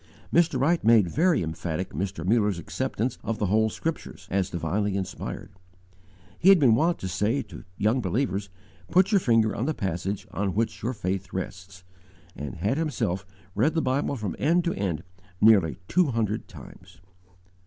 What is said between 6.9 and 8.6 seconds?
to say to young believers,